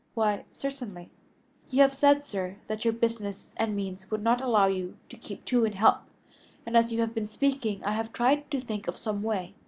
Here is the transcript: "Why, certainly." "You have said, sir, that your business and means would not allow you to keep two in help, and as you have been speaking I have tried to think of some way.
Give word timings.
"Why, 0.15 0.45
certainly." 0.49 1.11
"You 1.69 1.83
have 1.83 1.93
said, 1.93 2.25
sir, 2.25 2.55
that 2.65 2.83
your 2.83 2.91
business 2.91 3.53
and 3.55 3.75
means 3.75 4.09
would 4.09 4.23
not 4.23 4.41
allow 4.41 4.65
you 4.65 4.97
to 5.09 5.15
keep 5.15 5.45
two 5.45 5.63
in 5.63 5.73
help, 5.73 5.99
and 6.65 6.75
as 6.75 6.91
you 6.91 7.01
have 7.01 7.13
been 7.13 7.27
speaking 7.27 7.83
I 7.83 7.91
have 7.91 8.11
tried 8.11 8.49
to 8.49 8.59
think 8.59 8.87
of 8.87 8.97
some 8.97 9.21
way. 9.21 9.53